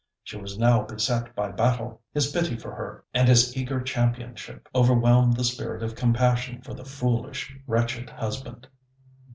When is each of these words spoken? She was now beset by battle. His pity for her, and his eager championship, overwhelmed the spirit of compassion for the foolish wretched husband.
She 0.23 0.35
was 0.35 0.57
now 0.57 0.81
beset 0.81 1.35
by 1.35 1.51
battle. 1.51 2.01
His 2.11 2.31
pity 2.31 2.57
for 2.57 2.73
her, 2.73 3.03
and 3.13 3.27
his 3.27 3.55
eager 3.55 3.79
championship, 3.79 4.67
overwhelmed 4.73 5.35
the 5.37 5.43
spirit 5.43 5.83
of 5.83 5.93
compassion 5.93 6.63
for 6.63 6.73
the 6.73 6.83
foolish 6.85 7.55
wretched 7.67 8.09
husband. 8.09 8.67